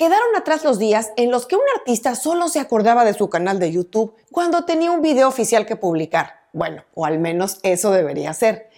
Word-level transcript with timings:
Quedaron 0.00 0.34
atrás 0.34 0.64
los 0.64 0.78
días 0.78 1.12
en 1.16 1.30
los 1.30 1.44
que 1.44 1.56
un 1.56 1.62
artista 1.76 2.14
solo 2.14 2.48
se 2.48 2.58
acordaba 2.58 3.04
de 3.04 3.12
su 3.12 3.28
canal 3.28 3.58
de 3.58 3.70
YouTube 3.70 4.14
cuando 4.32 4.64
tenía 4.64 4.92
un 4.92 5.02
video 5.02 5.28
oficial 5.28 5.66
que 5.66 5.76
publicar. 5.76 6.46
Bueno, 6.54 6.84
o 6.94 7.04
al 7.04 7.18
menos 7.18 7.58
eso 7.64 7.90
debería 7.90 8.32
ser. 8.32 8.70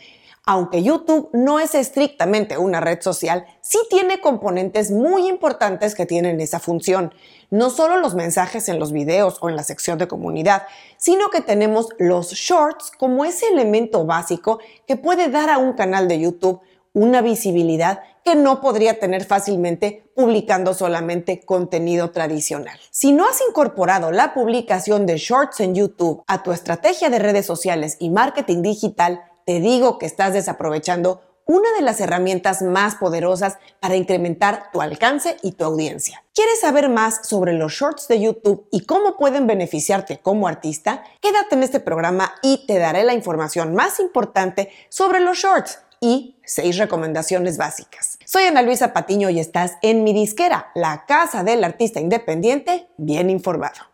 Aunque 0.45 0.82
YouTube 0.82 1.30
no 1.32 1.61
es 1.61 1.77
estrictamente 1.77 2.58
una 2.58 2.80
red 2.80 3.00
social, 3.03 3.46
sí 3.61 3.79
tiene 3.88 4.21
componentes 4.21 4.90
muy 4.90 5.29
importantes 5.29 5.95
que 5.95 6.06
tienen 6.06 6.40
esa 6.40 6.58
función. 6.58 7.14
No 7.50 7.70
solo 7.70 7.98
los 7.98 8.16
mensajes 8.16 8.68
en 8.68 8.80
los 8.80 8.91
videos 8.91 9.39
o 9.43 9.48
en 9.48 9.54
la 9.54 9.62
sección 9.62 9.98
de 9.98 10.09
comunidad, 10.09 10.64
sino 10.96 11.30
que 11.30 11.41
tenemos 11.41 11.91
los 11.98 12.32
shorts 12.32 12.91
como 12.98 13.25
ese 13.25 13.46
elemento 13.46 14.04
básico 14.04 14.59
que 14.89 14.96
puede 14.96 15.29
dar 15.29 15.50
a 15.50 15.59
un 15.59 15.75
canal 15.75 16.09
de 16.09 16.18
YouTube 16.18 16.62
una 16.95 17.23
visibilidad 17.23 18.02
que 18.25 18.34
no 18.34 18.61
podría 18.61 18.98
tener 18.98 19.25
fácilmente 19.25 20.11
publicando 20.14 20.75
solamente 20.75 21.41
contenido 21.41 22.11
tradicional. 22.11 22.79
Si 22.90 23.12
no 23.12 23.26
has 23.26 23.40
incorporado 23.48 24.11
la 24.11 24.35
publicación 24.35 25.07
de 25.07 25.17
shorts 25.18 25.61
en 25.61 25.75
YouTube 25.75 26.22
a 26.26 26.43
tu 26.43 26.53
estrategia 26.53 27.11
de 27.11 27.18
redes 27.18 27.46
sociales 27.46 27.96
y 27.98 28.11
marketing 28.11 28.62
digital, 28.62 29.22
te 29.46 29.61
digo 29.61 29.98
que 29.98 30.07
estás 30.07 30.35
desaprovechando 30.35 31.21
una 31.45 31.72
de 31.72 31.82
las 31.82 32.00
herramientas 32.00 32.62
más 32.62 32.95
poderosas 32.95 33.58
para 33.81 33.97
incrementar 33.97 34.70
tu 34.73 34.81
alcance 34.81 35.36
y 35.42 35.53
tu 35.53 35.64
audiencia. 35.64 36.25
¿Quieres 36.34 36.61
saber 36.61 36.89
más 36.89 37.27
sobre 37.27 37.53
los 37.53 37.73
shorts 37.73 38.06
de 38.09 38.20
YouTube 38.20 38.67
y 38.70 38.86
cómo 38.86 39.17
pueden 39.17 39.47
beneficiarte 39.47 40.19
como 40.19 40.47
artista? 40.47 41.03
Quédate 41.20 41.56
en 41.56 41.64
este 41.64 41.81
programa 41.81 42.34
y 42.42 42.64
te 42.67 42.78
daré 42.78 43.03
la 43.03 43.14
información 43.14 43.75
más 43.75 43.98
importante 43.98 44.70
sobre 44.89 45.20
los 45.20 45.39
shorts 45.39 45.81
y 46.02 46.36
seis 46.44 46.77
recomendaciones 46.77 47.56
básicas. 47.56 48.19
Soy 48.27 48.42
Ana 48.42 48.61
Luisa 48.61 48.92
Patiño 48.92 49.30
y 49.30 49.41
estás 49.41 49.74
en 49.80 50.05
mi 50.05 50.12
disquera, 50.12 50.70
la 50.75 51.06
casa 51.06 51.44
del 51.44 51.64
artista 51.64 52.00
independiente 52.00 52.88
bien 52.98 53.30
informado. 53.30 53.92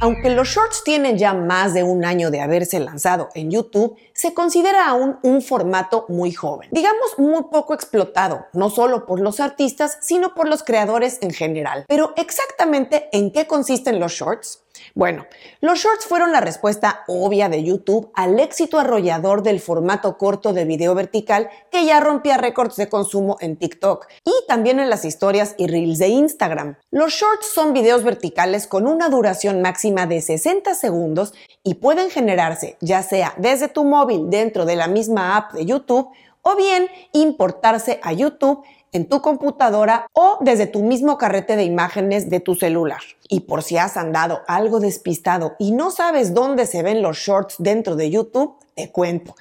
Aunque 0.00 0.28
los 0.28 0.48
shorts 0.48 0.84
tienen 0.84 1.16
ya 1.16 1.32
más 1.32 1.72
de 1.72 1.82
un 1.82 2.04
año 2.04 2.30
de 2.30 2.42
haberse 2.42 2.78
lanzado 2.78 3.30
en 3.34 3.50
YouTube, 3.50 3.96
se 4.12 4.34
considera 4.34 4.88
aún 4.88 5.18
un 5.22 5.40
formato 5.40 6.04
muy 6.10 6.30
joven, 6.32 6.68
digamos 6.72 7.16
muy 7.16 7.44
poco 7.44 7.72
explotado, 7.72 8.44
no 8.52 8.68
solo 8.68 9.06
por 9.06 9.20
los 9.20 9.40
artistas, 9.40 9.96
sino 10.02 10.34
por 10.34 10.46
los 10.46 10.62
creadores 10.62 11.20
en 11.22 11.30
general. 11.30 11.86
Pero 11.88 12.12
exactamente 12.16 13.08
en 13.12 13.30
qué 13.30 13.46
consisten 13.46 13.98
los 13.98 14.12
shorts? 14.12 14.63
Bueno, 14.94 15.26
los 15.60 15.78
shorts 15.78 16.06
fueron 16.06 16.32
la 16.32 16.40
respuesta 16.40 17.04
obvia 17.06 17.48
de 17.48 17.62
YouTube 17.62 18.10
al 18.14 18.38
éxito 18.38 18.78
arrollador 18.78 19.42
del 19.42 19.60
formato 19.60 20.16
corto 20.18 20.52
de 20.52 20.64
video 20.64 20.94
vertical 20.94 21.50
que 21.70 21.84
ya 21.84 22.00
rompía 22.00 22.36
récords 22.36 22.76
de 22.76 22.88
consumo 22.88 23.36
en 23.40 23.56
TikTok 23.56 24.06
y 24.24 24.32
también 24.46 24.80
en 24.80 24.90
las 24.90 25.04
historias 25.04 25.54
y 25.58 25.66
reels 25.66 25.98
de 25.98 26.08
Instagram. 26.08 26.76
Los 26.90 27.12
shorts 27.12 27.46
son 27.46 27.72
videos 27.72 28.04
verticales 28.04 28.66
con 28.66 28.86
una 28.86 29.08
duración 29.08 29.62
máxima 29.62 30.06
de 30.06 30.20
60 30.20 30.74
segundos 30.74 31.34
y 31.62 31.74
pueden 31.74 32.10
generarse 32.10 32.76
ya 32.80 33.02
sea 33.02 33.34
desde 33.36 33.68
tu 33.68 33.84
móvil 33.84 34.30
dentro 34.30 34.64
de 34.64 34.76
la 34.76 34.86
misma 34.86 35.36
app 35.36 35.52
de 35.52 35.66
YouTube 35.66 36.08
o 36.42 36.56
bien 36.56 36.88
importarse 37.12 37.98
a 38.02 38.12
YouTube 38.12 38.62
en 38.94 39.08
tu 39.08 39.20
computadora 39.20 40.06
o 40.14 40.38
desde 40.40 40.66
tu 40.66 40.82
mismo 40.82 41.18
carrete 41.18 41.56
de 41.56 41.64
imágenes 41.64 42.30
de 42.30 42.40
tu 42.40 42.54
celular. 42.54 43.00
Y 43.28 43.40
por 43.40 43.62
si 43.62 43.76
has 43.76 43.96
andado 43.98 44.40
algo 44.46 44.80
despistado 44.80 45.56
y 45.58 45.72
no 45.72 45.90
sabes 45.90 46.32
dónde 46.32 46.64
se 46.66 46.82
ven 46.82 47.02
los 47.02 47.18
shorts 47.18 47.56
dentro 47.58 47.96
de 47.96 48.10
YouTube, 48.10 48.54
te 48.74 48.90
cuento. 48.90 49.34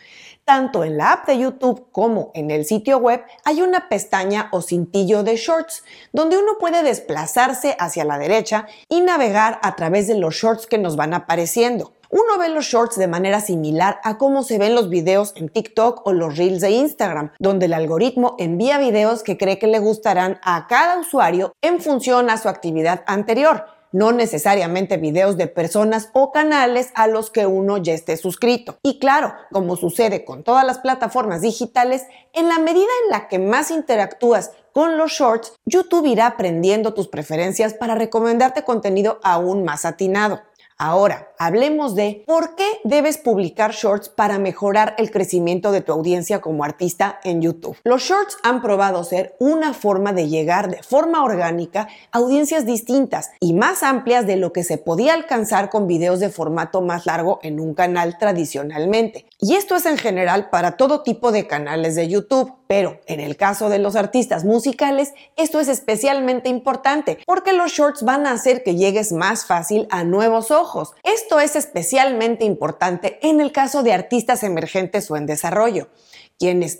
Tanto 0.43 0.83
en 0.83 0.97
la 0.97 1.13
app 1.13 1.27
de 1.27 1.37
YouTube 1.37 1.87
como 1.91 2.31
en 2.33 2.51
el 2.51 2.65
sitio 2.65 2.97
web 2.97 3.23
hay 3.45 3.61
una 3.61 3.87
pestaña 3.87 4.49
o 4.51 4.61
cintillo 4.61 5.23
de 5.23 5.37
shorts 5.37 5.83
donde 6.11 6.37
uno 6.37 6.57
puede 6.59 6.83
desplazarse 6.83 7.77
hacia 7.79 8.03
la 8.03 8.17
derecha 8.17 8.67
y 8.89 9.01
navegar 9.01 9.59
a 9.61 9.75
través 9.75 10.07
de 10.07 10.15
los 10.15 10.35
shorts 10.35 10.67
que 10.67 10.77
nos 10.77 10.97
van 10.97 11.13
apareciendo 11.13 11.93
uno 12.13 12.37
ve 12.37 12.49
los 12.49 12.65
shorts 12.65 12.95
de 12.95 13.07
manera 13.07 13.41
similar 13.41 13.99
a 14.03 14.19
cómo 14.19 14.43
se 14.43 14.59
ven 14.59 14.75
los 14.75 14.87
videos 14.87 15.33
en 15.35 15.49
TikTok 15.49 16.05
o 16.05 16.13
los 16.13 16.37
reels 16.37 16.61
de 16.61 16.69
Instagram, 16.69 17.31
donde 17.39 17.65
el 17.65 17.73
algoritmo 17.73 18.35
envía 18.37 18.77
videos 18.77 19.23
que 19.23 19.35
cree 19.35 19.57
que 19.57 19.65
le 19.65 19.79
gustarán 19.79 20.39
a 20.43 20.67
cada 20.67 20.99
usuario 20.99 21.53
en 21.63 21.81
función 21.81 22.29
a 22.29 22.37
su 22.37 22.49
actividad 22.49 23.03
anterior 23.07 23.65
no 23.93 24.11
necesariamente 24.11 24.97
videos 24.97 25.37
de 25.37 25.47
personas 25.47 26.09
o 26.13 26.31
canales 26.31 26.91
a 26.95 27.07
los 27.07 27.29
que 27.29 27.45
uno 27.45 27.77
ya 27.77 27.93
esté 27.93 28.17
suscrito. 28.17 28.77
Y 28.81 28.99
claro, 28.99 29.35
como 29.51 29.77
sucede 29.77 30.25
con 30.25 30.43
todas 30.43 30.65
las 30.65 30.79
plataformas 30.79 31.41
digitales, 31.41 32.03
en 32.33 32.49
la 32.49 32.57
medida 32.57 32.89
en 33.03 33.11
la 33.11 33.27
que 33.27 33.39
más 33.39 33.69
interactúas 33.71 34.51
con 34.73 34.97
los 34.97 35.11
shorts, 35.11 35.53
YouTube 35.65 36.07
irá 36.07 36.25
aprendiendo 36.25 36.95
tus 36.95 37.07
preferencias 37.07 37.75
para 37.75 37.93
recomendarte 37.93 38.63
contenido 38.63 39.19
aún 39.23 39.63
más 39.63 39.85
atinado. 39.85 40.41
Ahora, 40.77 41.29
hablemos 41.37 41.95
de 41.95 42.23
por 42.25 42.55
qué 42.55 42.67
debes 42.83 43.17
publicar 43.17 43.71
shorts 43.71 44.09
para 44.09 44.39
mejorar 44.39 44.95
el 44.97 45.11
crecimiento 45.11 45.71
de 45.71 45.81
tu 45.81 45.91
audiencia 45.91 46.41
como 46.41 46.63
artista 46.63 47.19
en 47.23 47.41
YouTube. 47.41 47.77
Los 47.83 48.03
shorts 48.03 48.37
han 48.43 48.61
probado 48.61 49.03
ser 49.03 49.35
una 49.39 49.73
forma 49.73 50.13
de 50.13 50.27
llegar 50.27 50.69
de 50.69 50.81
forma 50.83 51.23
orgánica 51.23 51.87
a 52.11 52.17
audiencias 52.17 52.65
distintas 52.65 53.31
y 53.39 53.53
más 53.53 53.83
amplias 53.83 54.25
de 54.25 54.37
lo 54.37 54.51
que 54.51 54.63
se 54.63 54.77
podía 54.77 55.13
alcanzar 55.13 55.69
con 55.69 55.87
videos 55.87 56.19
de 56.19 56.29
formato 56.29 56.81
más 56.81 57.05
largo 57.05 57.39
en 57.43 57.59
un 57.59 57.73
canal 57.73 58.17
tradicionalmente. 58.17 59.25
Y 59.39 59.55
esto 59.55 59.75
es 59.75 59.85
en 59.85 59.97
general 59.97 60.49
para 60.49 60.77
todo 60.77 61.03
tipo 61.03 61.31
de 61.31 61.47
canales 61.47 61.95
de 61.95 62.07
YouTube, 62.07 62.53
pero 62.75 62.99
en 63.05 63.19
el 63.19 63.37
caso 63.37 63.69
de 63.69 63.77
los 63.77 63.95
artistas 63.95 64.45
musicales, 64.45 65.13
esto 65.35 65.59
es 65.59 65.67
especialmente 65.67 66.49
importante 66.49 67.19
porque 67.27 67.53
los 67.53 67.71
shorts 67.71 68.01
van 68.01 68.25
a 68.25 68.31
hacer 68.31 68.63
que 68.63 68.75
llegues 68.75 69.11
más 69.11 69.45
fácil 69.45 69.85
a 69.91 70.03
nuevos 70.03 70.49
ojos. 70.49 70.95
Esto 71.03 71.39
es 71.39 71.55
especialmente 71.55 72.45
importante 72.45 73.19
en 73.21 73.41
el 73.41 73.51
caso 73.51 73.83
de 73.83 73.93
artistas 73.93 74.41
emergentes 74.41 75.11
o 75.11 75.17
en 75.17 75.27
desarrollo 75.27 75.89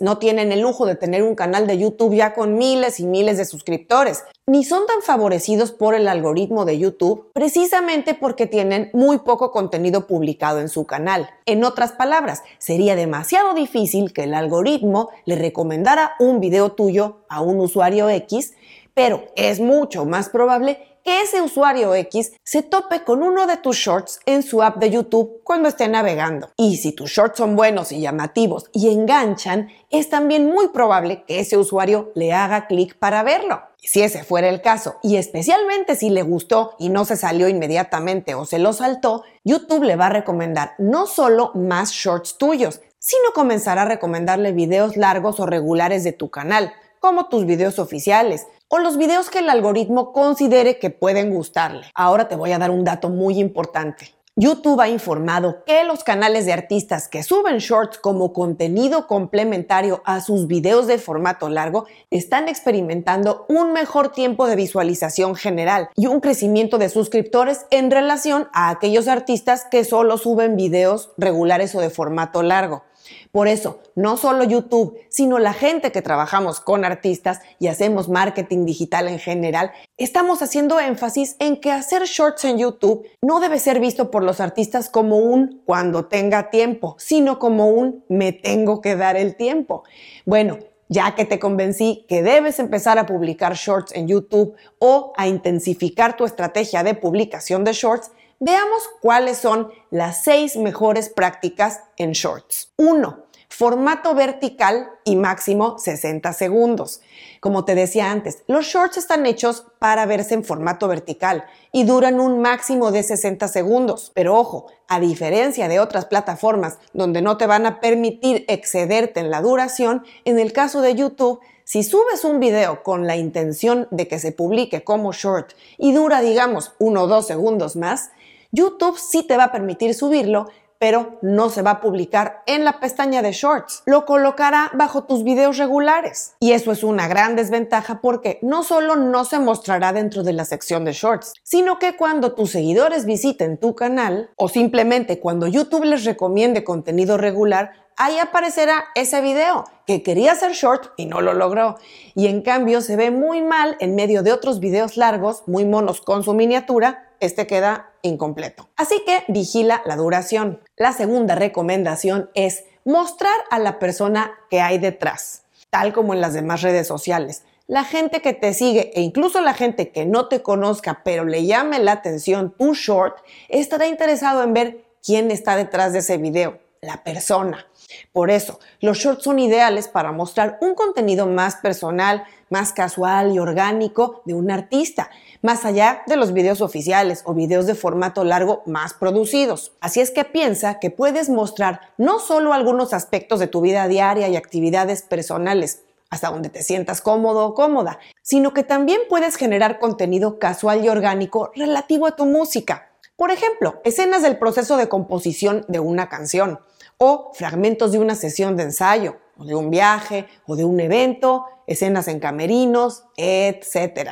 no 0.00 0.18
tienen 0.18 0.52
el 0.52 0.60
lujo 0.60 0.84
de 0.84 0.94
tener 0.94 1.22
un 1.22 1.34
canal 1.34 1.66
de 1.66 1.78
YouTube 1.78 2.14
ya 2.14 2.34
con 2.34 2.58
miles 2.58 3.00
y 3.00 3.06
miles 3.06 3.38
de 3.38 3.46
suscriptores, 3.46 4.24
ni 4.46 4.62
son 4.62 4.86
tan 4.86 5.00
favorecidos 5.00 5.72
por 5.72 5.94
el 5.94 6.06
algoritmo 6.06 6.66
de 6.66 6.78
YouTube 6.78 7.30
precisamente 7.32 8.12
porque 8.12 8.46
tienen 8.46 8.90
muy 8.92 9.18
poco 9.18 9.52
contenido 9.52 10.06
publicado 10.06 10.60
en 10.60 10.68
su 10.68 10.84
canal. 10.84 11.30
En 11.46 11.64
otras 11.64 11.92
palabras, 11.92 12.42
sería 12.58 12.94
demasiado 12.94 13.54
difícil 13.54 14.12
que 14.12 14.24
el 14.24 14.34
algoritmo 14.34 15.08
le 15.24 15.36
recomendara 15.36 16.12
un 16.18 16.40
video 16.40 16.72
tuyo 16.72 17.20
a 17.28 17.40
un 17.40 17.58
usuario 17.58 18.10
X, 18.10 18.54
pero 18.94 19.26
es 19.36 19.60
mucho 19.60 20.04
más 20.04 20.28
probable 20.28 20.94
que 21.04 21.20
ese 21.20 21.42
usuario 21.42 21.94
X 21.94 22.32
se 22.42 22.62
tope 22.62 23.04
con 23.04 23.22
uno 23.22 23.46
de 23.46 23.58
tus 23.58 23.76
shorts 23.76 24.20
en 24.24 24.42
su 24.42 24.62
app 24.62 24.78
de 24.78 24.90
YouTube 24.90 25.42
cuando 25.44 25.68
esté 25.68 25.86
navegando. 25.86 26.48
Y 26.56 26.78
si 26.78 26.92
tus 26.92 27.10
shorts 27.10 27.36
son 27.36 27.56
buenos 27.56 27.92
y 27.92 28.00
llamativos 28.00 28.70
y 28.72 28.90
enganchan, 28.90 29.68
es 29.90 30.08
también 30.08 30.46
muy 30.46 30.68
probable 30.68 31.24
que 31.26 31.40
ese 31.40 31.58
usuario 31.58 32.10
le 32.14 32.32
haga 32.32 32.66
clic 32.66 32.98
para 32.98 33.22
verlo. 33.22 33.60
Si 33.76 34.00
ese 34.00 34.24
fuera 34.24 34.48
el 34.48 34.62
caso, 34.62 34.96
y 35.02 35.16
especialmente 35.16 35.94
si 35.94 36.08
le 36.08 36.22
gustó 36.22 36.74
y 36.78 36.88
no 36.88 37.04
se 37.04 37.18
salió 37.18 37.48
inmediatamente 37.48 38.34
o 38.34 38.46
se 38.46 38.58
lo 38.58 38.72
saltó, 38.72 39.24
YouTube 39.44 39.84
le 39.84 39.96
va 39.96 40.06
a 40.06 40.10
recomendar 40.10 40.72
no 40.78 41.06
solo 41.06 41.50
más 41.54 41.90
shorts 41.90 42.38
tuyos, 42.38 42.80
sino 42.98 43.32
comenzará 43.34 43.82
a 43.82 43.84
recomendarle 43.84 44.52
videos 44.52 44.96
largos 44.96 45.38
o 45.38 45.44
regulares 45.44 46.02
de 46.02 46.12
tu 46.12 46.30
canal, 46.30 46.72
como 46.98 47.28
tus 47.28 47.44
videos 47.44 47.78
oficiales, 47.78 48.46
o 48.68 48.78
los 48.78 48.96
videos 48.96 49.30
que 49.30 49.40
el 49.40 49.50
algoritmo 49.50 50.12
considere 50.12 50.78
que 50.78 50.90
pueden 50.90 51.30
gustarle. 51.32 51.86
Ahora 51.94 52.28
te 52.28 52.36
voy 52.36 52.52
a 52.52 52.58
dar 52.58 52.70
un 52.70 52.84
dato 52.84 53.08
muy 53.08 53.38
importante. 53.38 54.14
YouTube 54.36 54.80
ha 54.80 54.88
informado 54.88 55.62
que 55.64 55.84
los 55.84 56.02
canales 56.02 56.44
de 56.44 56.52
artistas 56.52 57.06
que 57.06 57.22
suben 57.22 57.58
shorts 57.58 57.98
como 57.98 58.32
contenido 58.32 59.06
complementario 59.06 60.02
a 60.04 60.20
sus 60.20 60.48
videos 60.48 60.88
de 60.88 60.98
formato 60.98 61.48
largo 61.48 61.86
están 62.10 62.48
experimentando 62.48 63.46
un 63.48 63.72
mejor 63.72 64.08
tiempo 64.08 64.48
de 64.48 64.56
visualización 64.56 65.36
general 65.36 65.88
y 65.94 66.08
un 66.08 66.18
crecimiento 66.18 66.78
de 66.78 66.88
suscriptores 66.88 67.66
en 67.70 67.92
relación 67.92 68.48
a 68.52 68.70
aquellos 68.70 69.06
artistas 69.06 69.66
que 69.70 69.84
solo 69.84 70.18
suben 70.18 70.56
videos 70.56 71.12
regulares 71.16 71.72
o 71.76 71.80
de 71.80 71.90
formato 71.90 72.42
largo. 72.42 72.82
Por 73.30 73.48
eso, 73.48 73.80
no 73.94 74.16
solo 74.16 74.44
YouTube, 74.44 74.98
sino 75.08 75.38
la 75.38 75.52
gente 75.52 75.92
que 75.92 76.02
trabajamos 76.02 76.60
con 76.60 76.84
artistas 76.84 77.40
y 77.58 77.68
hacemos 77.68 78.08
marketing 78.08 78.64
digital 78.64 79.08
en 79.08 79.18
general, 79.18 79.72
estamos 79.96 80.42
haciendo 80.42 80.80
énfasis 80.80 81.36
en 81.38 81.60
que 81.60 81.70
hacer 81.70 82.04
shorts 82.04 82.44
en 82.44 82.58
YouTube 82.58 83.06
no 83.22 83.40
debe 83.40 83.58
ser 83.58 83.80
visto 83.80 84.10
por 84.10 84.22
los 84.22 84.40
artistas 84.40 84.88
como 84.88 85.18
un 85.18 85.62
cuando 85.64 86.06
tenga 86.06 86.50
tiempo, 86.50 86.96
sino 86.98 87.38
como 87.38 87.68
un 87.68 88.04
me 88.08 88.32
tengo 88.32 88.80
que 88.80 88.96
dar 88.96 89.16
el 89.16 89.36
tiempo. 89.36 89.84
Bueno, 90.24 90.58
ya 90.88 91.14
que 91.14 91.24
te 91.24 91.38
convencí 91.38 92.04
que 92.08 92.22
debes 92.22 92.58
empezar 92.58 92.98
a 92.98 93.06
publicar 93.06 93.54
shorts 93.54 93.92
en 93.94 94.06
YouTube 94.06 94.54
o 94.78 95.12
a 95.16 95.26
intensificar 95.26 96.16
tu 96.16 96.24
estrategia 96.24 96.82
de 96.82 96.94
publicación 96.94 97.64
de 97.64 97.72
shorts, 97.72 98.10
Veamos 98.40 98.82
cuáles 99.00 99.38
son 99.38 99.70
las 99.90 100.24
seis 100.24 100.56
mejores 100.56 101.08
prácticas 101.08 101.80
en 101.96 102.12
shorts. 102.12 102.72
1. 102.76 103.24
formato 103.48 104.14
vertical 104.16 104.88
y 105.04 105.14
máximo 105.14 105.78
60 105.78 106.32
segundos. 106.32 107.00
Como 107.38 107.64
te 107.64 107.76
decía 107.76 108.10
antes, 108.10 108.42
los 108.48 108.66
shorts 108.66 108.96
están 108.96 109.26
hechos 109.26 109.66
para 109.78 110.06
verse 110.06 110.34
en 110.34 110.42
formato 110.42 110.88
vertical 110.88 111.44
y 111.70 111.84
duran 111.84 112.18
un 112.18 112.40
máximo 112.40 112.90
de 112.90 113.04
60 113.04 113.46
segundos. 113.46 114.10
Pero 114.14 114.36
ojo, 114.36 114.66
a 114.88 114.98
diferencia 114.98 115.68
de 115.68 115.78
otras 115.78 116.06
plataformas 116.06 116.78
donde 116.92 117.22
no 117.22 117.36
te 117.36 117.46
van 117.46 117.66
a 117.66 117.78
permitir 117.78 118.44
excederte 118.48 119.20
en 119.20 119.30
la 119.30 119.40
duración, 119.40 120.04
en 120.24 120.40
el 120.40 120.52
caso 120.52 120.80
de 120.80 120.96
YouTube, 120.96 121.40
si 121.62 121.82
subes 121.82 122.24
un 122.24 122.40
video 122.40 122.82
con 122.82 123.06
la 123.06 123.16
intención 123.16 123.88
de 123.90 124.06
que 124.06 124.18
se 124.18 124.32
publique 124.32 124.84
como 124.84 125.12
short 125.12 125.52
y 125.78 125.92
dura, 125.92 126.20
digamos, 126.20 126.72
uno 126.78 127.04
o 127.04 127.06
dos 127.06 127.26
segundos 127.26 127.74
más, 127.74 128.10
YouTube 128.54 128.98
sí 128.98 129.24
te 129.24 129.36
va 129.36 129.44
a 129.44 129.52
permitir 129.52 129.94
subirlo 129.94 130.46
pero 130.84 131.18
no 131.22 131.48
se 131.48 131.62
va 131.62 131.70
a 131.70 131.80
publicar 131.80 132.42
en 132.44 132.62
la 132.62 132.78
pestaña 132.78 133.22
de 133.22 133.32
Shorts. 133.32 133.82
Lo 133.86 134.04
colocará 134.04 134.70
bajo 134.74 135.04
tus 135.04 135.24
videos 135.24 135.56
regulares. 135.56 136.34
Y 136.40 136.52
eso 136.52 136.72
es 136.72 136.84
una 136.84 137.08
gran 137.08 137.36
desventaja 137.36 138.02
porque 138.02 138.38
no 138.42 138.62
solo 138.62 138.94
no 138.94 139.24
se 139.24 139.38
mostrará 139.38 139.94
dentro 139.94 140.22
de 140.22 140.34
la 140.34 140.44
sección 140.44 140.84
de 140.84 140.92
Shorts, 140.92 141.32
sino 141.42 141.78
que 141.78 141.96
cuando 141.96 142.34
tus 142.34 142.50
seguidores 142.50 143.06
visiten 143.06 143.56
tu 143.56 143.74
canal 143.74 144.28
o 144.36 144.48
simplemente 144.48 145.20
cuando 145.20 145.46
YouTube 145.46 145.84
les 145.84 146.04
recomiende 146.04 146.64
contenido 146.64 147.16
regular, 147.16 147.72
ahí 147.96 148.18
aparecerá 148.18 148.84
ese 148.94 149.22
video 149.22 149.64
que 149.86 150.02
quería 150.02 150.34
ser 150.34 150.52
short 150.52 150.92
y 150.98 151.06
no 151.06 151.22
lo 151.22 151.32
logró. 151.32 151.78
Y 152.14 152.26
en 152.26 152.42
cambio 152.42 152.82
se 152.82 152.96
ve 152.96 153.10
muy 153.10 153.40
mal 153.40 153.78
en 153.80 153.94
medio 153.94 154.22
de 154.22 154.32
otros 154.32 154.60
videos 154.60 154.98
largos, 154.98 155.44
muy 155.46 155.64
monos 155.64 156.02
con 156.02 156.24
su 156.24 156.34
miniatura, 156.34 157.08
este 157.20 157.46
queda 157.46 157.93
incompleto. 158.08 158.68
Así 158.76 159.02
que 159.04 159.24
vigila 159.28 159.82
la 159.84 159.96
duración. 159.96 160.60
La 160.76 160.92
segunda 160.92 161.34
recomendación 161.34 162.30
es 162.34 162.64
mostrar 162.84 163.36
a 163.50 163.58
la 163.58 163.78
persona 163.78 164.32
que 164.50 164.60
hay 164.60 164.78
detrás, 164.78 165.42
tal 165.70 165.92
como 165.92 166.14
en 166.14 166.20
las 166.20 166.34
demás 166.34 166.62
redes 166.62 166.86
sociales. 166.86 167.42
La 167.66 167.84
gente 167.84 168.20
que 168.20 168.34
te 168.34 168.52
sigue 168.52 168.92
e 168.94 169.00
incluso 169.00 169.40
la 169.40 169.54
gente 169.54 169.90
que 169.90 170.04
no 170.04 170.28
te 170.28 170.42
conozca 170.42 171.00
pero 171.02 171.24
le 171.24 171.46
llame 171.46 171.78
la 171.78 171.92
atención 171.92 172.54
tu 172.58 172.74
short 172.74 173.16
estará 173.48 173.86
interesado 173.86 174.42
en 174.42 174.52
ver 174.52 174.84
quién 175.02 175.30
está 175.30 175.56
detrás 175.56 175.94
de 175.94 176.00
ese 176.00 176.18
video, 176.18 176.58
la 176.84 177.02
persona. 177.02 177.66
Por 178.12 178.30
eso, 178.30 178.60
los 178.80 178.98
shorts 178.98 179.24
son 179.24 179.38
ideales 179.38 179.88
para 179.88 180.12
mostrar 180.12 180.58
un 180.60 180.74
contenido 180.74 181.26
más 181.26 181.56
personal, 181.56 182.24
más 182.48 182.72
casual 182.72 183.32
y 183.32 183.38
orgánico 183.38 184.22
de 184.24 184.34
un 184.34 184.50
artista, 184.50 185.10
más 185.42 185.64
allá 185.64 186.02
de 186.06 186.16
los 186.16 186.32
videos 186.32 186.60
oficiales 186.60 187.22
o 187.24 187.34
videos 187.34 187.66
de 187.66 187.74
formato 187.74 188.24
largo 188.24 188.62
más 188.66 188.94
producidos. 188.94 189.72
Así 189.80 190.00
es 190.00 190.10
que 190.10 190.24
piensa 190.24 190.78
que 190.78 190.90
puedes 190.90 191.28
mostrar 191.28 191.80
no 191.98 192.18
solo 192.20 192.52
algunos 192.52 192.92
aspectos 192.92 193.40
de 193.40 193.48
tu 193.48 193.60
vida 193.60 193.88
diaria 193.88 194.28
y 194.28 194.36
actividades 194.36 195.02
personales, 195.02 195.82
hasta 196.10 196.30
donde 196.30 196.48
te 196.48 196.62
sientas 196.62 197.00
cómodo 197.00 197.44
o 197.46 197.54
cómoda, 197.54 197.98
sino 198.22 198.54
que 198.54 198.62
también 198.62 199.00
puedes 199.08 199.36
generar 199.36 199.80
contenido 199.80 200.38
casual 200.38 200.84
y 200.84 200.88
orgánico 200.88 201.50
relativo 201.56 202.06
a 202.06 202.14
tu 202.14 202.24
música. 202.24 202.90
Por 203.16 203.30
ejemplo, 203.30 203.80
escenas 203.84 204.22
del 204.22 204.38
proceso 204.38 204.76
de 204.76 204.88
composición 204.88 205.64
de 205.68 205.80
una 205.80 206.08
canción 206.08 206.60
o 206.98 207.32
fragmentos 207.34 207.92
de 207.92 207.98
una 207.98 208.14
sesión 208.14 208.56
de 208.56 208.64
ensayo, 208.64 209.16
o 209.36 209.44
de 209.44 209.54
un 209.54 209.70
viaje, 209.70 210.26
o 210.46 210.56
de 210.56 210.64
un 210.64 210.80
evento, 210.80 211.44
escenas 211.66 212.08
en 212.08 212.20
camerinos, 212.20 213.04
etc. 213.16 214.10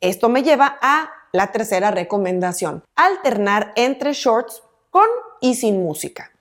Esto 0.00 0.28
me 0.28 0.42
lleva 0.42 0.78
a 0.80 1.10
la 1.32 1.52
tercera 1.52 1.90
recomendación, 1.90 2.84
alternar 2.96 3.72
entre 3.76 4.12
shorts 4.12 4.62
con 4.90 5.08
y 5.40 5.54
sin 5.54 5.82
música. 5.82 6.32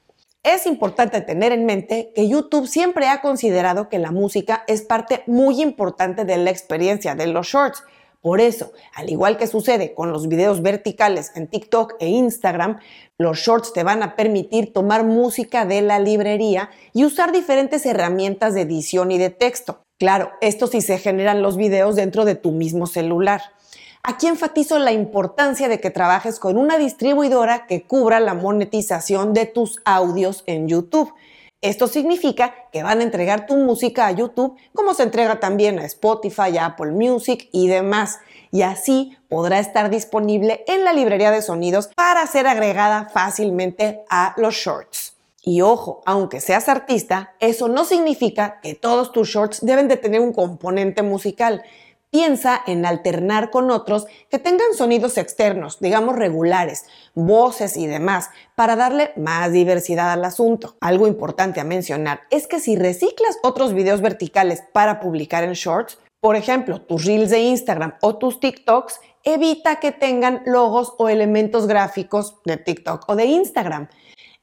Es 0.43 0.65
importante 0.65 1.19
tener 1.21 1.51
en 1.51 1.65
mente 1.65 2.13
que 2.15 2.29
YouTube 2.29 2.67
siempre 2.67 3.09
ha 3.09 3.19
considerado 3.21 3.89
que 3.89 3.99
la 3.99 4.11
música 4.11 4.63
es 4.67 4.81
parte 4.81 5.23
muy 5.27 5.61
importante 5.61 6.23
de 6.23 6.37
la 6.37 6.51
experiencia 6.51 7.15
de 7.15 7.27
los 7.27 7.47
shorts, 7.47 7.83
por 8.21 8.41
eso, 8.41 8.71
al 8.95 9.09
igual 9.09 9.37
que 9.37 9.47
sucede 9.47 9.93
con 9.93 10.11
los 10.11 10.27
videos 10.27 10.61
verticales 10.61 11.31
en 11.35 11.47
TikTok 11.47 11.95
e 11.99 12.07
Instagram, 12.07 12.79
los 13.17 13.37
shorts 13.37 13.73
te 13.73 13.83
van 13.83 14.03
a 14.03 14.15
permitir 14.15 14.73
tomar 14.73 15.03
música 15.03 15.65
de 15.65 15.81
la 15.81 15.99
librería 15.99 16.69
y 16.93 17.05
usar 17.05 17.31
diferentes 17.31 17.85
herramientas 17.85 18.53
de 18.53 18.61
edición 18.61 19.11
y 19.11 19.17
de 19.17 19.29
texto. 19.29 19.83
Claro, 19.99 20.31
esto 20.41 20.67
sí 20.67 20.81
se 20.81 20.97
generan 20.97 21.41
los 21.41 21.57
videos 21.57 21.95
dentro 21.95 22.25
de 22.25 22.35
tu 22.35 22.51
mismo 22.51 22.85
celular. 22.85 23.41
Aquí 24.03 24.27
enfatizo 24.27 24.79
la 24.79 24.91
importancia 24.91 25.67
de 25.67 25.79
que 25.79 25.89
trabajes 25.89 26.39
con 26.39 26.57
una 26.57 26.77
distribuidora 26.77 27.65
que 27.67 27.83
cubra 27.83 28.19
la 28.19 28.33
monetización 28.33 29.33
de 29.33 29.45
tus 29.45 29.81
audios 29.85 30.43
en 30.45 30.67
YouTube. 30.67 31.13
Esto 31.61 31.87
significa 31.87 32.53
que 32.71 32.83
van 32.83 32.99
a 32.99 33.03
entregar 33.03 33.47
tu 33.47 33.55
música 33.55 34.05
a 34.05 34.11
YouTube 34.11 34.55
como 34.73 34.93
se 34.93 35.01
entrega 35.01 35.39
también 35.39 35.79
a 35.79 35.85
Spotify, 35.85 36.55
a 36.59 36.67
Apple 36.67 36.91
Music 36.91 37.49
y 37.51 37.67
demás. 37.67 38.19
Y 38.51 38.61
así 38.61 39.17
podrá 39.27 39.57
estar 39.57 39.89
disponible 39.89 40.63
en 40.67 40.83
la 40.83 40.93
librería 40.93 41.31
de 41.31 41.41
sonidos 41.41 41.89
para 41.95 42.27
ser 42.27 42.45
agregada 42.45 43.09
fácilmente 43.11 44.03
a 44.07 44.35
los 44.37 44.53
shorts. 44.53 45.15
Y 45.41 45.61
ojo, 45.61 46.03
aunque 46.05 46.41
seas 46.41 46.69
artista, 46.69 47.33
eso 47.39 47.67
no 47.69 47.85
significa 47.85 48.59
que 48.61 48.75
todos 48.75 49.11
tus 49.11 49.29
shorts 49.29 49.65
deben 49.65 49.87
de 49.87 49.97
tener 49.97 50.21
un 50.21 50.33
componente 50.33 51.01
musical. 51.01 51.63
Piensa 52.09 52.61
en 52.65 52.85
alternar 52.85 53.51
con 53.51 53.69
otros 53.69 54.07
que 54.29 54.39
tengan 54.39 54.73
sonidos 54.73 55.17
externos, 55.17 55.79
digamos 55.81 56.15
regulares, 56.15 56.85
voces 57.13 57.75
y 57.75 57.85
demás, 57.85 58.29
para 58.55 58.77
darle 58.77 59.11
más 59.17 59.51
diversidad 59.51 60.13
al 60.13 60.23
asunto. 60.23 60.77
Algo 60.79 61.07
importante 61.07 61.59
a 61.59 61.65
mencionar 61.65 62.21
es 62.29 62.47
que 62.47 62.61
si 62.61 62.77
reciclas 62.77 63.37
otros 63.43 63.73
videos 63.73 63.99
verticales 63.99 64.63
para 64.71 65.01
publicar 65.01 65.43
en 65.43 65.51
shorts, 65.51 65.97
por 66.21 66.37
ejemplo, 66.37 66.81
tus 66.81 67.03
reels 67.03 67.29
de 67.29 67.39
Instagram 67.39 67.95
o 68.01 68.17
tus 68.17 68.39
TikToks, 68.39 69.01
evita 69.23 69.81
que 69.81 69.91
tengan 69.91 70.41
logos 70.45 70.93
o 70.97 71.09
elementos 71.09 71.67
gráficos 71.67 72.37
de 72.45 72.55
TikTok 72.55 73.03
o 73.09 73.17
de 73.17 73.25
Instagram. 73.25 73.89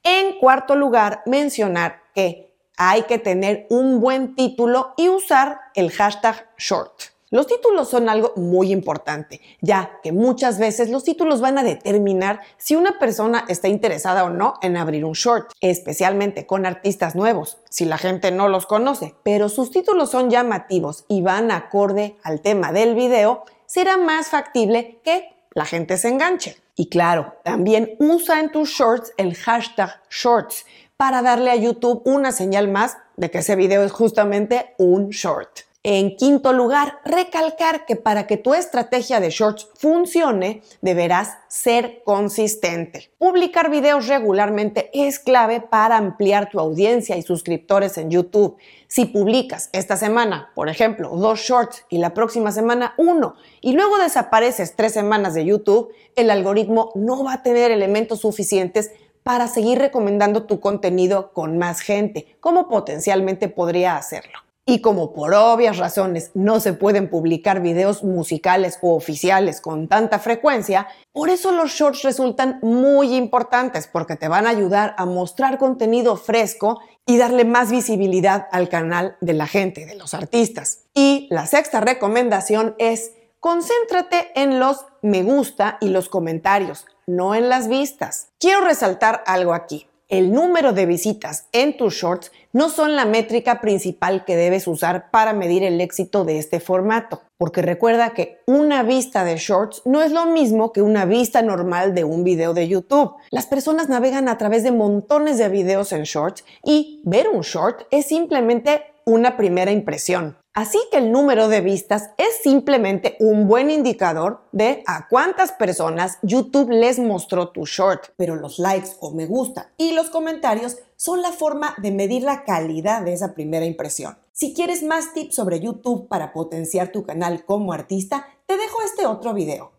En 0.03 0.39
cuarto 0.39 0.77
lugar, 0.77 1.23
mencionar 1.25 2.03
que 2.15 2.55
hay 2.77 3.03
que 3.05 3.19
tener 3.19 3.67
un 3.71 4.01
buen 4.01 4.35
título 4.35 4.93
y 4.99 5.09
usar 5.09 5.61
el 5.75 5.91
hashtag 5.91 6.47
short. 6.59 7.14
Los 7.35 7.49
títulos 7.49 7.89
son 7.89 8.09
algo 8.09 8.33
muy 8.37 8.71
importante, 8.71 9.41
ya 9.61 9.99
que 10.05 10.13
muchas 10.13 10.61
veces 10.61 10.89
los 10.89 11.03
títulos 11.03 11.41
van 11.41 11.59
a 11.59 11.65
determinar 11.65 12.43
si 12.59 12.77
una 12.77 13.01
persona 13.01 13.45
está 13.49 13.67
interesada 13.67 14.23
o 14.23 14.31
no 14.31 14.55
en 14.63 14.77
abrir 14.77 15.05
un 15.05 15.15
short, 15.15 15.51
especialmente 15.61 16.47
con 16.47 16.65
artistas 16.65 17.17
nuevos, 17.17 17.59
si 17.69 17.87
la 17.87 17.99
gente 17.99 18.31
no 18.31 18.47
los 18.47 18.67
conoce, 18.67 19.17
pero 19.25 19.49
sus 19.49 19.73
títulos 19.73 20.13
son 20.13 20.31
llamativos 20.31 21.07
y 21.09 21.23
van 21.23 21.51
acorde 21.51 22.15
al 22.23 22.41
tema 22.41 22.71
del 22.71 22.95
video, 22.95 23.43
será 23.67 23.97
más 23.97 24.29
factible 24.29 25.01
que 25.03 25.35
la 25.55 25.65
gente 25.65 25.99
se 25.99 26.11
enganche. 26.11 26.57
Y 26.77 26.89
claro, 26.89 27.35
también 27.43 27.97
usa 27.99 28.39
en 28.39 28.53
tus 28.53 28.69
shorts 28.69 29.13
el 29.17 29.35
hashtag 29.35 29.91
shorts 30.09 30.67
para 30.97 31.21
darle 31.21 31.51
a 31.51 31.57
YouTube 31.57 32.01
una 32.05 32.31
señal 32.31 32.69
más 32.69 32.97
de 33.17 33.33
que 33.33 33.39
ese 33.39 33.57
video 33.57 33.83
es 33.83 33.91
justamente 33.91 34.77
un 34.79 35.09
short. 35.09 35.74
En 35.87 36.17
quinto 36.17 36.55
lugar, 36.55 37.01
recalcar 37.05 37.85
que 37.85 37.95
para 37.95 38.27
que 38.27 38.39
tu 38.39 38.55
estrategia 38.55 39.21
de 39.21 39.29
shorts 39.29 39.69
funcione, 39.75 40.63
deberás 40.81 41.37
ser 41.49 42.01
consistente. 42.07 43.11
Publicar 43.19 43.71
videos 43.71 44.09
regularmente 44.09 44.89
es 44.95 45.19
clave 45.19 45.61
para 45.61 45.99
ampliar 45.99 46.49
tu 46.49 46.59
audiencia 46.59 47.19
y 47.19 47.23
suscriptores 47.23 47.99
en 47.99 48.11
YouTube. 48.11 48.57
Si 48.89 49.05
publicas 49.05 49.69
esta 49.75 49.99
semana, 49.99 50.53
por 50.55 50.71
ejemplo, 50.71 51.11
dos 51.11 51.41
shorts 51.41 51.85
y 51.91 51.99
la 51.99 52.15
próxima 52.15 52.51
semana 52.51 52.95
uno, 52.97 53.35
y 53.61 53.75
luego 53.75 53.99
desapareces 53.99 54.77
tres 54.77 54.95
semanas 54.95 55.35
de 55.35 55.45
YouTube, 55.45 55.93
el 56.17 56.31
algoritmo 56.31 56.93
no 56.95 57.25
va 57.25 57.35
a 57.35 57.43
tener 57.43 57.71
elementos 57.71 58.21
suficientes 58.21 58.91
para 59.23 59.49
seguir 59.49 59.81
recomendando 59.81 60.45
tu 60.45 60.61
contenido 60.61 61.35
con 61.35 61.59
más 61.59 61.81
gente, 61.81 62.39
como 62.41 62.69
potencialmente 62.69 63.49
podría 63.49 63.99
hacerlo. 63.99 64.44
Y 64.67 64.81
como 64.81 65.13
por 65.13 65.35
obvias 65.35 65.77
razones 65.77 66.31
no 66.33 66.59
se 66.59 66.73
pueden 66.73 67.11
publicar 67.11 67.61
videos 67.61 68.03
musicales 68.03 68.79
o 68.81 68.95
oficiales 68.95 69.61
con 69.61 69.89
tanta 69.89 70.19
frecuencia, 70.19 70.89
por 71.13 71.29
eso 71.29 71.53
los 71.53 71.73
shorts 71.73 72.03
resultan 72.03 72.61
muy 72.63 73.15
importantes 73.15 73.87
porque 73.87 74.17
te 74.17 74.29
van 74.29 74.47
a 74.47 74.51
ayudar 74.51 74.95
a 74.97 75.05
mostrar 75.05 75.59
contenido 75.59 76.17
fresco 76.17 76.81
y 77.07 77.19
darle 77.19 77.45
más 77.45 77.71
visibilidad 77.71 78.49
al 78.53 78.71
canal 78.71 79.17
de 79.21 79.35
la 79.35 79.47
gente, 79.47 79.85
de 79.85 79.97
los 79.97 80.15
artistas. 80.15 80.85
Y 80.95 81.29
la 81.31 81.47
sexta 81.47 81.81
recomendación 81.81 82.75
es 82.79 83.13
concéntrate 83.41 84.31
en 84.35 84.59
los 84.59 84.87
me 85.03 85.23
gusta 85.23 85.77
y 85.83 85.91
los 85.91 86.09
comentarios, 86.09 86.87
no 87.07 87.35
en 87.35 87.51
las 87.51 87.69
vistas. 87.69 88.29
Quiero 88.41 88.63
resaltar 88.63 89.23
algo 89.27 89.53
aquí. 89.53 89.87
El 90.09 90.33
número 90.33 90.73
de 90.73 90.87
visitas 90.87 91.49
en 91.53 91.77
tus 91.77 91.95
shorts 91.95 92.31
no 92.53 92.69
son 92.69 92.95
la 92.95 93.05
métrica 93.05 93.61
principal 93.61 94.25
que 94.25 94.37
debes 94.37 94.67
usar 94.67 95.11
para 95.11 95.33
medir 95.33 95.63
el 95.63 95.81
éxito 95.81 96.25
de 96.25 96.39
este 96.39 96.61
formato, 96.61 97.23
porque 97.39 97.63
recuerda 97.63 98.11
que 98.11 98.39
una 98.47 98.83
vista 98.83 99.25
de 99.25 99.37
shorts 99.37 99.83
no 99.85 100.03
es 100.03 100.13
lo 100.13 100.27
mismo 100.27 100.73
que 100.73 100.83
una 100.83 101.05
vista 101.05 101.43
normal 101.43 101.95
de 101.95 102.05
un 102.05 102.23
video 102.23 102.55
de 102.55 102.69
YouTube. 102.69 103.15
Las 103.31 103.47
personas 103.47 103.89
navegan 103.89 104.29
a 104.29 104.39
través 104.39 104.63
de 104.63 104.73
montones 104.73 105.39
de 105.39 105.49
videos 105.49 105.93
en 105.93 106.03
shorts 106.05 106.45
y 106.63 107.01
ver 107.05 107.29
un 107.29 107.41
short 107.41 107.83
es 107.91 108.07
simplemente 108.07 108.83
una 109.05 109.37
primera 109.37 109.73
impresión. 109.73 110.37
Así 110.55 110.79
que 110.93 110.99
el 110.99 111.11
número 111.11 111.49
de 111.49 111.61
vistas 111.61 112.11
es 112.17 112.39
simplemente 112.45 113.17
un 113.19 113.49
buen 113.49 113.71
indicador 113.71 114.41
de 114.53 114.85
a 114.87 115.09
cuántas 115.09 115.51
personas 115.51 116.19
YouTube 116.23 116.71
les 116.71 117.01
mostró 117.01 117.49
tu 117.49 117.67
short. 117.67 118.11
Pero 118.17 118.37
los 118.37 118.61
likes 118.61 118.91
o 119.01 119.11
me 119.11 119.27
gusta 119.27 119.73
y 119.77 119.95
los 119.95 120.11
comentarios 120.11 120.77
son 120.95 121.23
la 121.23 121.33
forma 121.33 121.75
de 121.79 121.91
medir 121.91 122.23
la 122.23 122.45
calidad 122.45 123.03
de 123.03 123.15
esa 123.15 123.35
primera 123.35 123.67
impresión. 123.67 124.17
Si 124.31 124.55
quieres 124.55 124.85
más 124.85 125.13
tips 125.13 125.35
sobre 125.35 125.59
YouTube 125.59 126.07
para 126.07 126.33
potenciar 126.33 126.93
tu 126.93 127.05
canal 127.05 127.45
como 127.45 127.73
artista, 127.73 128.29
te 128.47 128.57
dejo 128.57 128.81
este 128.83 129.07
otro 129.07 129.35
video. 129.35 129.74